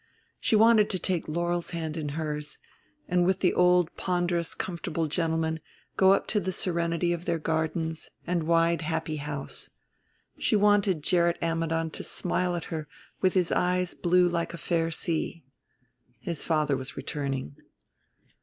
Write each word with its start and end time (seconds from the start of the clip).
She 0.39 0.55
wanted 0.55 0.89
to 0.89 0.97
take 0.97 1.27
Laurel's 1.27 1.69
hand 1.77 1.95
in 1.95 2.09
hers, 2.17 2.57
and 3.07 3.23
with 3.23 3.41
the 3.41 3.53
old 3.53 3.95
ponderous 3.97 4.55
comfortable 4.55 5.05
gentleman 5.05 5.59
go 5.95 6.13
up 6.13 6.25
to 6.29 6.39
the 6.39 6.51
serenity 6.51 7.13
of 7.13 7.25
their 7.25 7.37
gardens 7.37 8.09
and 8.25 8.45
wide 8.47 8.81
happy 8.81 9.17
house. 9.17 9.69
She 10.39 10.55
wanted 10.55 11.03
Gerrit 11.03 11.37
Ammidon 11.39 11.91
to 11.91 12.03
smile 12.03 12.55
at 12.55 12.65
her 12.73 12.87
with 13.21 13.35
his 13.35 13.51
eyes 13.51 13.93
blue 13.93 14.27
like 14.27 14.55
a 14.55 14.57
fair 14.57 14.89
sea... 14.89 15.43
His 16.19 16.45
father 16.45 16.75
was 16.75 16.97
returning. 16.97 17.57